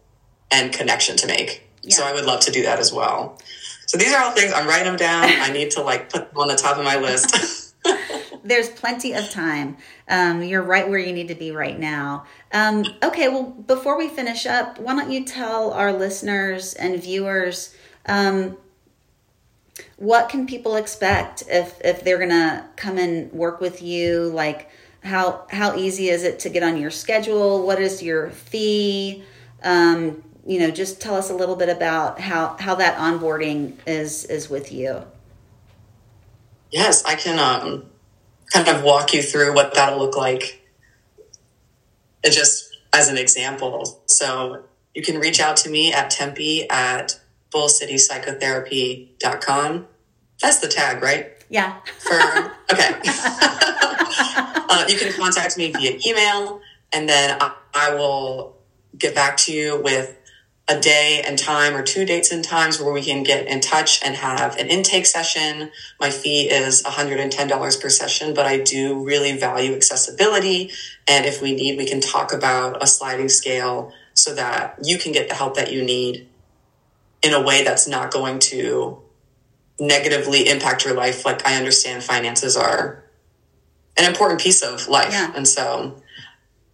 and 0.51 0.71
connection 0.71 1.17
to 1.17 1.27
make. 1.27 1.67
Yeah. 1.81 1.95
So 1.95 2.05
I 2.05 2.13
would 2.13 2.23
love 2.23 2.39
to 2.41 2.51
do 2.51 2.63
that 2.63 2.79
as 2.79 2.93
well. 2.93 3.39
So 3.85 3.97
these 3.97 4.13
are 4.13 4.23
all 4.23 4.31
things 4.31 4.53
I'm 4.53 4.67
writing 4.67 4.85
them 4.85 4.97
down. 4.97 5.23
I 5.25 5.51
need 5.51 5.71
to 5.71 5.81
like 5.81 6.11
put 6.11 6.29
them 6.29 6.37
on 6.37 6.47
the 6.47 6.55
top 6.55 6.77
of 6.77 6.83
my 6.83 6.97
list. 6.97 7.75
There's 8.43 8.69
plenty 8.69 9.13
of 9.13 9.29
time. 9.29 9.77
Um, 10.09 10.43
you're 10.43 10.63
right 10.63 10.87
where 10.87 10.99
you 10.99 11.13
need 11.13 11.29
to 11.29 11.35
be 11.35 11.51
right 11.51 11.79
now. 11.79 12.25
Um, 12.51 12.83
okay, 13.01 13.29
well, 13.29 13.43
before 13.43 13.97
we 13.97 14.09
finish 14.09 14.45
up, 14.45 14.79
why 14.79 14.95
don't 14.95 15.11
you 15.11 15.23
tell 15.23 15.71
our 15.71 15.93
listeners 15.93 16.73
and 16.73 17.01
viewers 17.01 17.73
um, 18.05 18.57
what 19.97 20.29
can 20.29 20.45
people 20.45 20.75
expect 20.75 21.43
if 21.47 21.79
if 21.83 22.03
they're 22.03 22.19
gonna 22.19 22.69
come 22.75 22.97
and 22.97 23.31
work 23.31 23.59
with 23.61 23.81
you 23.81 24.29
like 24.29 24.69
how 25.03 25.45
how 25.49 25.75
easy 25.75 26.09
is 26.09 26.23
it 26.23 26.39
to 26.39 26.49
get 26.49 26.63
on 26.63 26.77
your 26.77 26.91
schedule 26.91 27.65
what 27.65 27.81
is 27.81 28.03
your 28.03 28.29
fee 28.29 29.23
um, 29.63 30.21
you 30.45 30.59
know 30.59 30.71
just 30.71 31.01
tell 31.01 31.15
us 31.15 31.29
a 31.29 31.35
little 31.35 31.55
bit 31.55 31.69
about 31.69 32.19
how 32.19 32.55
how 32.59 32.75
that 32.75 32.97
onboarding 32.97 33.73
is 33.87 34.25
is 34.25 34.49
with 34.49 34.71
you 34.71 35.03
yes 36.71 37.03
i 37.05 37.15
can 37.15 37.39
um, 37.39 37.85
kind 38.51 38.67
of 38.67 38.83
walk 38.83 39.13
you 39.13 39.21
through 39.21 39.53
what 39.53 39.73
that'll 39.73 39.99
look 39.99 40.17
like 40.17 40.61
it 42.23 42.31
just 42.31 42.77
as 42.93 43.09
an 43.09 43.17
example 43.17 44.01
so 44.05 44.63
you 44.93 45.01
can 45.01 45.19
reach 45.19 45.39
out 45.39 45.57
to 45.57 45.69
me 45.69 45.91
at 45.91 46.11
tempe 46.11 46.69
at 46.69 47.19
bullcitypsychotherapy.com. 47.53 49.87
That's 50.41 50.59
the 50.59 50.67
tag, 50.67 51.01
right? 51.01 51.31
Yeah. 51.49 51.79
For, 51.99 52.19
okay. 52.71 52.89
uh, 54.69 54.85
you 54.89 54.97
can 54.97 55.13
contact 55.13 55.57
me 55.57 55.71
via 55.71 55.97
email, 56.05 56.59
and 56.91 57.07
then 57.07 57.37
I, 57.39 57.53
I 57.73 57.95
will 57.95 58.57
get 58.97 59.15
back 59.15 59.37
to 59.37 59.53
you 59.53 59.81
with 59.81 60.17
a 60.69 60.79
day 60.79 61.21
and 61.25 61.37
time 61.37 61.75
or 61.75 61.83
two 61.83 62.05
dates 62.05 62.31
and 62.31 62.43
times 62.43 62.79
where 62.79 62.93
we 62.93 63.01
can 63.01 63.23
get 63.23 63.47
in 63.47 63.59
touch 63.59 64.01
and 64.03 64.15
have 64.15 64.57
an 64.57 64.67
intake 64.67 65.05
session. 65.05 65.69
My 65.99 66.09
fee 66.09 66.49
is 66.49 66.83
$110 66.83 67.81
per 67.81 67.89
session, 67.89 68.33
but 68.33 68.45
I 68.45 68.59
do 68.59 69.03
really 69.03 69.37
value 69.37 69.73
accessibility. 69.73 70.71
And 71.05 71.25
if 71.25 71.41
we 71.41 71.53
need, 71.53 71.77
we 71.77 71.85
can 71.85 71.99
talk 71.99 72.31
about 72.31 72.81
a 72.81 72.87
sliding 72.87 73.27
scale 73.27 73.91
so 74.13 74.33
that 74.35 74.79
you 74.81 74.97
can 74.97 75.11
get 75.11 75.27
the 75.27 75.35
help 75.35 75.55
that 75.55 75.73
you 75.73 75.83
need 75.83 76.27
in 77.21 77.33
a 77.33 77.41
way 77.41 77.63
that's 77.63 77.87
not 77.87 78.11
going 78.11 78.39
to 78.39 79.01
negatively 79.79 80.47
impact 80.47 80.85
your 80.85 80.93
life. 80.93 81.25
Like 81.25 81.45
I 81.45 81.55
understand 81.57 82.03
finances 82.03 82.55
are 82.55 83.03
an 83.97 84.05
important 84.05 84.39
piece 84.39 84.61
of 84.61 84.87
life. 84.87 85.11
Yeah. 85.11 85.33
And 85.35 85.47
so 85.47 86.01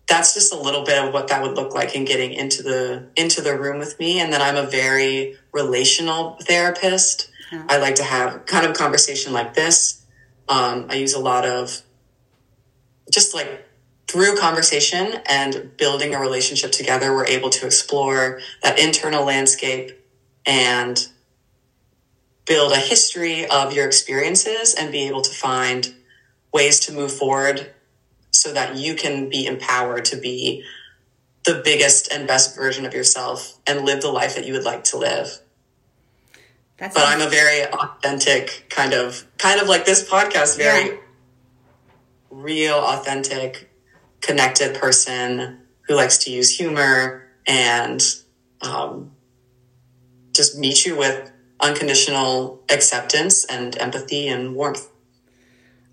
that's 0.09 0.33
just 0.33 0.51
a 0.51 0.57
little 0.57 0.83
bit 0.83 1.03
of 1.03 1.13
what 1.13 1.27
that 1.27 1.41
would 1.41 1.55
look 1.55 1.73
like 1.73 1.95
in 1.95 2.03
getting 2.03 2.33
into 2.33 2.63
the 2.63 3.07
into 3.15 3.41
the 3.41 3.57
room 3.57 3.77
with 3.77 3.97
me. 3.99 4.19
And 4.19 4.33
then 4.33 4.41
I'm 4.41 4.57
a 4.57 4.67
very 4.67 5.37
relational 5.53 6.37
therapist. 6.41 7.29
Yeah. 7.51 7.65
I 7.69 7.77
like 7.77 7.95
to 7.95 8.03
have 8.03 8.45
kind 8.45 8.65
of 8.65 8.75
conversation 8.75 9.31
like 9.31 9.53
this. 9.53 10.03
Um, 10.49 10.87
I 10.89 10.95
use 10.95 11.13
a 11.13 11.19
lot 11.19 11.45
of 11.45 11.83
just 13.11 13.33
like 13.33 13.65
through 14.07 14.37
conversation 14.37 15.21
and 15.27 15.71
building 15.77 16.15
a 16.15 16.19
relationship 16.19 16.71
together, 16.71 17.13
we're 17.13 17.27
able 17.27 17.51
to 17.51 17.67
explore 17.67 18.41
that 18.63 18.79
internal 18.79 19.23
landscape 19.23 20.03
and 20.47 21.07
build 22.45 22.71
a 22.71 22.77
history 22.77 23.47
of 23.47 23.73
your 23.73 23.85
experiences 23.85 24.73
and 24.73 24.91
be 24.91 25.07
able 25.07 25.21
to 25.21 25.31
find 25.31 25.93
ways 26.51 26.79
to 26.79 26.91
move 26.91 27.11
forward 27.11 27.71
so 28.31 28.53
that 28.53 28.75
you 28.77 28.95
can 28.95 29.29
be 29.29 29.45
empowered 29.45 30.05
to 30.05 30.17
be 30.17 30.63
the 31.45 31.62
biggest 31.63 32.12
and 32.12 32.27
best 32.27 32.55
version 32.55 32.86
of 32.86 32.93
yourself 32.93 33.59
and 33.65 33.86
live 33.86 34.01
the 34.01 34.12
life 34.12 34.36
that 34.36 34.45
you 34.45 34.53
would 34.53 34.63
like 34.63 34.83
to 34.86 34.98
live. 34.98 35.39
That's 36.77 36.95
but 36.95 37.03
awesome. 37.03 37.21
I'm 37.21 37.27
a 37.27 37.29
very 37.29 37.65
authentic 37.65 38.67
kind 38.69 38.93
of 38.93 39.25
kind 39.38 39.59
of 39.59 39.67
like 39.67 39.86
this 39.86 40.07
podcast, 40.07 40.57
very 40.57 40.91
yeah. 40.91 40.98
real, 42.29 42.75
authentic, 42.75 43.69
connected 44.21 44.75
person 44.75 45.59
who 45.81 45.95
likes 45.95 46.19
to 46.19 46.31
use 46.31 46.55
humor 46.55 47.27
and 47.45 48.01
um, 48.62 49.12
just 50.33 50.57
meet 50.57 50.86
you 50.86 50.95
with 50.95 51.31
unconditional 51.59 52.63
acceptance 52.69 53.43
and 53.43 53.77
empathy 53.77 54.27
and 54.27 54.55
warmth. 54.55 54.88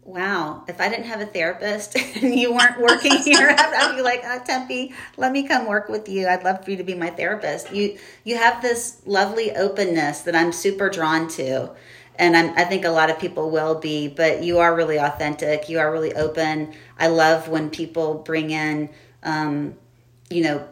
Wow. 0.06 0.62
If 0.68 0.80
I 0.80 0.88
didn't 0.88 1.06
have 1.06 1.20
a 1.20 1.26
therapist 1.26 1.96
and 2.22 2.34
you 2.34 2.54
weren't 2.54 2.80
working 2.80 3.16
here, 3.18 3.54
I'd 3.58 3.96
be 3.96 4.02
like, 4.02 4.22
oh, 4.24 4.40
Tempe, 4.44 4.94
let 5.16 5.32
me 5.32 5.48
come 5.48 5.66
work 5.66 5.88
with 5.88 6.08
you. 6.08 6.28
I'd 6.28 6.44
love 6.44 6.64
for 6.64 6.70
you 6.70 6.76
to 6.76 6.84
be 6.84 6.94
my 6.94 7.10
therapist. 7.10 7.72
You 7.72 7.98
you 8.24 8.36
have 8.36 8.62
this 8.62 9.02
lovely 9.04 9.50
openness 9.56 10.20
that 10.22 10.36
I'm 10.36 10.52
super 10.52 10.88
drawn 10.90 11.28
to. 11.30 11.72
and 12.18 12.36
I'm, 12.36 12.56
i 12.56 12.64
think 12.64 12.84
a 12.84 12.90
lot 12.90 13.10
of 13.10 13.18
people 13.18 13.50
will 13.50 13.74
be 13.80 14.08
but 14.08 14.42
you 14.42 14.58
are 14.58 14.74
really 14.74 14.98
authentic 14.98 15.68
you 15.68 15.78
are 15.78 15.92
really 15.92 16.14
open 16.14 16.72
i 16.98 17.08
love 17.08 17.48
when 17.48 17.70
people 17.70 18.14
bring 18.30 18.50
in 18.50 18.88
um, 19.22 19.74
you 20.30 20.42
know 20.42 20.66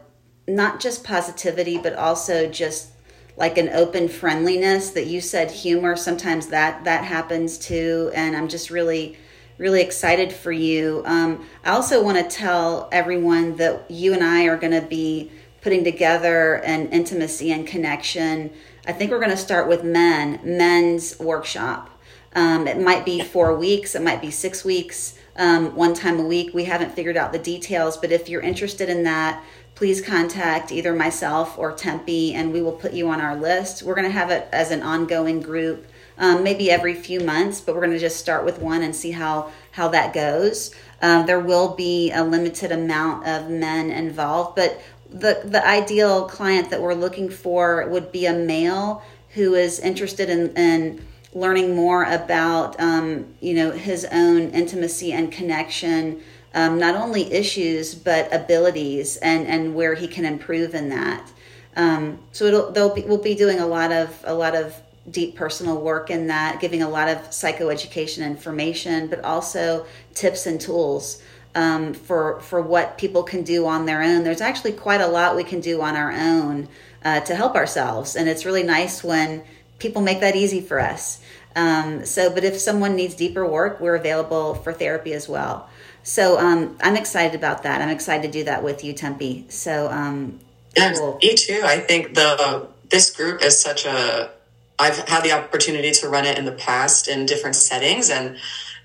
not 0.47 0.79
just 0.79 1.03
positivity 1.03 1.77
but 1.77 1.93
also 1.95 2.49
just 2.49 2.91
like 3.37 3.57
an 3.57 3.69
open 3.69 4.07
friendliness 4.07 4.91
that 4.91 5.07
you 5.07 5.21
said 5.21 5.51
humor 5.51 5.95
sometimes 5.95 6.47
that 6.47 6.83
that 6.85 7.03
happens 7.03 7.57
too 7.57 8.11
and 8.15 8.35
i'm 8.35 8.47
just 8.47 8.69
really 8.71 9.17
really 9.57 9.81
excited 9.81 10.31
for 10.33 10.51
you. 10.51 11.03
Um, 11.05 11.45
i 11.63 11.71
also 11.71 12.03
want 12.03 12.17
to 12.17 12.35
tell 12.35 12.89
everyone 12.91 13.55
that 13.57 13.89
you 13.89 14.13
and 14.13 14.23
i 14.23 14.43
are 14.45 14.57
going 14.57 14.73
to 14.73 14.85
be 14.87 15.31
putting 15.61 15.83
together 15.83 16.55
an 16.63 16.89
intimacy 16.89 17.51
and 17.51 17.65
connection. 17.65 18.51
I 18.85 18.91
think 18.91 19.09
we're 19.09 19.19
going 19.19 19.31
to 19.31 19.37
start 19.37 19.67
with 19.67 19.83
men 19.83 20.39
men's 20.43 21.19
workshop. 21.19 21.89
Um, 22.33 22.67
it 22.67 22.79
might 22.79 23.05
be 23.05 23.21
four 23.21 23.55
weeks 23.55 23.95
it 23.95 24.01
might 24.01 24.21
be 24.21 24.31
six 24.31 24.65
weeks 24.65 25.17
um, 25.37 25.75
one 25.75 25.93
time 25.93 26.19
a 26.19 26.25
week. 26.25 26.53
We 26.53 26.65
haven't 26.65 26.93
figured 26.93 27.17
out 27.17 27.31
the 27.31 27.39
details 27.39 27.97
but 27.97 28.11
if 28.11 28.29
you're 28.29 28.41
interested 28.41 28.89
in 28.89 29.03
that 29.03 29.43
please 29.75 30.01
contact 30.01 30.71
either 30.71 30.93
myself 30.93 31.57
or 31.57 31.73
Tempe 31.73 32.33
and 32.33 32.51
we 32.51 32.61
will 32.61 32.71
put 32.71 32.93
you 32.93 33.09
on 33.09 33.19
our 33.19 33.35
list. 33.35 33.83
We're 33.83 33.95
going 33.95 34.07
to 34.07 34.11
have 34.11 34.31
it 34.31 34.47
as 34.51 34.71
an 34.71 34.81
ongoing 34.81 35.41
group, 35.41 35.85
um, 36.17 36.43
maybe 36.43 36.71
every 36.71 36.93
few 36.93 37.19
months, 37.19 37.61
but 37.61 37.75
we're 37.75 37.81
going 37.81 37.93
to 37.93 37.99
just 37.99 38.17
start 38.17 38.45
with 38.45 38.59
one 38.59 38.81
and 38.81 38.95
see 38.95 39.11
how, 39.11 39.51
how 39.71 39.87
that 39.89 40.13
goes. 40.13 40.73
Um, 41.01 41.25
there 41.25 41.39
will 41.39 41.75
be 41.75 42.11
a 42.11 42.23
limited 42.23 42.71
amount 42.71 43.27
of 43.27 43.49
men 43.49 43.91
involved, 43.91 44.55
but 44.55 44.81
the, 45.09 45.41
the 45.45 45.65
ideal 45.65 46.27
client 46.27 46.69
that 46.69 46.81
we're 46.81 46.93
looking 46.93 47.29
for 47.29 47.87
would 47.89 48.11
be 48.11 48.25
a 48.25 48.33
male 48.33 49.03
who 49.31 49.53
is 49.53 49.79
interested 49.79 50.29
in, 50.29 50.53
in 50.55 51.05
learning 51.33 51.75
more 51.75 52.05
about, 52.05 52.79
um, 52.79 53.25
you 53.41 53.53
know, 53.53 53.71
his 53.71 54.05
own 54.05 54.49
intimacy 54.51 55.11
and 55.11 55.31
connection 55.31 56.21
um, 56.55 56.79
not 56.79 56.95
only 56.95 57.31
issues 57.31 57.93
but 57.93 58.33
abilities 58.33 59.17
and 59.17 59.45
and 59.45 59.75
where 59.75 59.93
he 59.93 60.07
can 60.07 60.25
improve 60.25 60.73
in 60.73 60.89
that. 60.89 61.29
Um, 61.75 62.19
so 62.31 62.45
it'll 62.45 62.71
they'll 62.71 62.95
be, 62.95 63.01
we'll 63.01 63.21
be 63.21 63.35
doing 63.35 63.59
a 63.59 63.67
lot 63.67 63.91
of 63.91 64.23
a 64.23 64.33
lot 64.33 64.55
of 64.55 64.73
deep 65.09 65.35
personal 65.35 65.79
work 65.79 66.09
in 66.09 66.27
that, 66.27 66.59
giving 66.59 66.81
a 66.81 66.89
lot 66.89 67.07
of 67.07 67.17
psychoeducation 67.29 68.25
information, 68.25 69.07
but 69.07 69.23
also 69.23 69.85
tips 70.13 70.45
and 70.45 70.59
tools 70.59 71.21
um, 71.53 71.93
for 71.93 72.39
for 72.41 72.61
what 72.61 72.97
people 72.97 73.23
can 73.23 73.43
do 73.43 73.65
on 73.65 73.85
their 73.85 74.01
own. 74.01 74.23
There's 74.23 74.41
actually 74.41 74.73
quite 74.73 75.01
a 75.01 75.07
lot 75.07 75.35
we 75.35 75.43
can 75.43 75.61
do 75.61 75.81
on 75.81 75.95
our 75.95 76.11
own 76.11 76.67
uh, 77.03 77.21
to 77.21 77.35
help 77.35 77.55
ourselves, 77.55 78.15
and 78.15 78.27
it's 78.27 78.45
really 78.45 78.63
nice 78.63 79.03
when 79.03 79.43
people 79.79 80.01
make 80.01 80.19
that 80.19 80.35
easy 80.35 80.61
for 80.61 80.79
us. 80.79 81.21
Um, 81.55 82.05
so, 82.05 82.29
but 82.33 82.43
if 82.43 82.59
someone 82.59 82.95
needs 82.95 83.15
deeper 83.15 83.47
work, 83.47 83.79
we're 83.79 83.95
available 83.95 84.55
for 84.55 84.73
therapy 84.73 85.13
as 85.13 85.29
well. 85.29 85.69
So 86.03 86.37
um, 86.37 86.77
I'm 86.81 86.97
excited 86.97 87.35
about 87.35 87.63
that. 87.63 87.81
I'm 87.81 87.89
excited 87.89 88.31
to 88.31 88.39
do 88.39 88.43
that 88.43 88.61
with 88.61 88.83
you, 88.83 88.93
Tempe. 88.93 89.45
So 89.49 89.89
um, 89.89 90.39
yeah, 90.75 90.93
cool. 90.93 91.17
me 91.21 91.35
too. 91.35 91.61
I 91.63 91.79
think 91.79 92.13
the 92.15 92.67
this 92.89 93.09
group 93.09 93.41
is 93.41 93.59
such 93.59 93.85
a. 93.85 94.31
I've 94.77 94.97
had 95.07 95.23
the 95.23 95.31
opportunity 95.31 95.91
to 95.91 96.09
run 96.09 96.25
it 96.25 96.37
in 96.37 96.45
the 96.45 96.51
past 96.51 97.07
in 97.07 97.25
different 97.25 97.55
settings, 97.55 98.09
and 98.09 98.37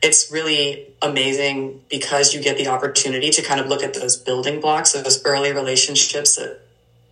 it's 0.02 0.30
really 0.30 0.94
amazing 1.02 1.82
because 1.88 2.32
you 2.32 2.40
get 2.40 2.56
the 2.56 2.68
opportunity 2.68 3.30
to 3.30 3.42
kind 3.42 3.60
of 3.60 3.66
look 3.66 3.82
at 3.82 3.94
those 3.94 4.16
building 4.16 4.60
blocks, 4.60 4.92
those 4.92 5.24
early 5.24 5.52
relationships 5.52 6.36
that 6.36 6.60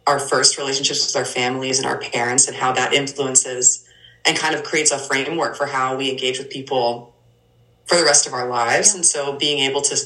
our 0.06 0.18
first 0.18 0.56
relationships 0.56 1.06
with 1.06 1.16
our 1.16 1.24
families 1.24 1.78
and 1.78 1.86
our 1.86 1.98
parents, 1.98 2.46
and 2.46 2.56
how 2.56 2.72
that 2.72 2.94
influences 2.94 3.84
and 4.24 4.36
kind 4.36 4.54
of 4.54 4.62
creates 4.62 4.90
a 4.90 4.98
framework 4.98 5.56
for 5.56 5.66
how 5.66 5.96
we 5.96 6.10
engage 6.10 6.38
with 6.38 6.50
people 6.50 7.14
for 7.86 7.96
the 7.96 8.04
rest 8.04 8.26
of 8.26 8.32
our 8.32 8.48
lives. 8.48 8.94
And 8.94 9.04
so 9.04 9.36
being 9.36 9.58
able 9.58 9.82
to 9.82 9.96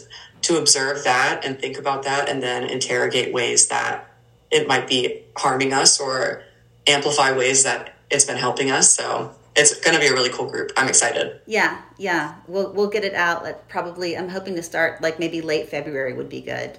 to 0.42 0.58
observe 0.58 1.04
that 1.04 1.44
and 1.44 1.58
think 1.58 1.78
about 1.78 2.02
that 2.02 2.28
and 2.28 2.42
then 2.42 2.64
interrogate 2.64 3.32
ways 3.32 3.68
that 3.68 4.12
it 4.50 4.66
might 4.66 4.88
be 4.88 5.22
harming 5.36 5.72
us 5.72 6.00
or 6.00 6.42
amplify 6.86 7.30
ways 7.30 7.62
that 7.62 7.91
it's 8.12 8.24
been 8.24 8.36
helping 8.36 8.70
us. 8.70 8.94
So 8.94 9.34
it's 9.56 9.78
going 9.80 9.94
to 9.94 10.00
be 10.00 10.06
a 10.06 10.12
really 10.12 10.30
cool 10.30 10.48
group. 10.48 10.72
I'm 10.76 10.88
excited. 10.88 11.40
Yeah, 11.46 11.82
yeah. 11.98 12.36
We'll 12.46 12.72
we'll 12.72 12.88
get 12.88 13.04
it 13.04 13.14
out. 13.14 13.42
Like 13.42 13.68
probably, 13.68 14.16
I'm 14.16 14.28
hoping 14.28 14.54
to 14.56 14.62
start 14.62 15.02
like 15.02 15.18
maybe 15.18 15.40
late 15.40 15.68
February 15.68 16.12
would 16.14 16.28
be 16.28 16.40
good. 16.40 16.78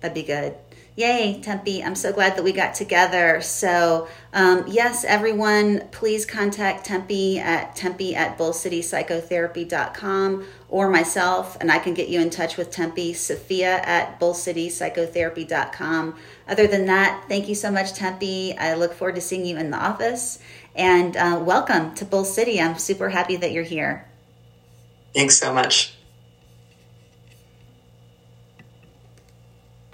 That'd 0.00 0.14
be 0.14 0.22
good. 0.22 0.56
Yay, 0.96 1.40
Tempe. 1.42 1.84
I'm 1.84 1.94
so 1.94 2.10
glad 2.10 2.36
that 2.36 2.42
we 2.42 2.52
got 2.52 2.74
together. 2.74 3.42
So, 3.42 4.08
um, 4.32 4.64
yes, 4.66 5.04
everyone, 5.04 5.88
please 5.90 6.24
contact 6.24 6.86
Tempe 6.86 7.38
at 7.38 7.76
tempe 7.76 8.14
at 8.14 8.38
bullcitypsychotherapy.com 8.38 10.46
or 10.70 10.88
myself, 10.88 11.58
and 11.60 11.70
I 11.70 11.80
can 11.80 11.92
get 11.92 12.08
you 12.08 12.18
in 12.20 12.30
touch 12.30 12.56
with 12.56 12.70
Tempe, 12.70 13.12
Sophia 13.12 13.82
at 13.82 14.18
bullcitypsychotherapy.com. 14.18 16.16
Other 16.48 16.66
than 16.66 16.86
that, 16.86 17.24
thank 17.28 17.50
you 17.50 17.54
so 17.54 17.70
much, 17.70 17.92
Tempe. 17.92 18.56
I 18.56 18.72
look 18.72 18.94
forward 18.94 19.16
to 19.16 19.20
seeing 19.20 19.44
you 19.44 19.58
in 19.58 19.70
the 19.70 19.76
office. 19.76 20.38
And 20.74 21.14
uh, 21.16 21.38
welcome 21.42 21.94
to 21.96 22.06
Bull 22.06 22.24
City. 22.24 22.58
I'm 22.58 22.78
super 22.78 23.10
happy 23.10 23.36
that 23.36 23.52
you're 23.52 23.64
here. 23.64 24.06
Thanks 25.14 25.38
so 25.38 25.52
much. 25.52 25.95